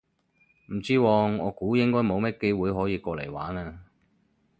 [0.73, 3.77] 唔知喎，我估應該冇乜機會可以過嚟玩嘞